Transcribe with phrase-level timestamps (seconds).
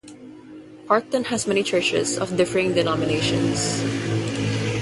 [0.87, 3.83] Parkton has many churches of differing denominations.